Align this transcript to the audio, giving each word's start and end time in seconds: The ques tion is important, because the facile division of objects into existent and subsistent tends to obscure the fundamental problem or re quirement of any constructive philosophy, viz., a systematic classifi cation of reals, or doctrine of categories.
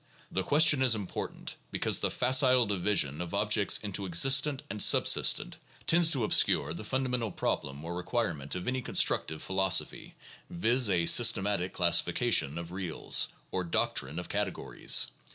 The 0.31 0.41
ques 0.41 0.63
tion 0.63 0.81
is 0.81 0.95
important, 0.95 1.57
because 1.69 1.99
the 1.99 2.09
facile 2.09 2.65
division 2.65 3.21
of 3.21 3.35
objects 3.35 3.77
into 3.77 4.07
existent 4.07 4.63
and 4.67 4.81
subsistent 4.81 5.57
tends 5.85 6.09
to 6.09 6.23
obscure 6.23 6.73
the 6.73 6.83
fundamental 6.83 7.31
problem 7.31 7.85
or 7.85 7.95
re 7.95 8.03
quirement 8.03 8.55
of 8.55 8.67
any 8.67 8.81
constructive 8.81 9.43
philosophy, 9.43 10.15
viz., 10.49 10.89
a 10.89 11.05
systematic 11.05 11.75
classifi 11.75 12.15
cation 12.15 12.57
of 12.57 12.71
reals, 12.71 13.27
or 13.51 13.63
doctrine 13.63 14.17
of 14.17 14.27
categories. 14.27 15.05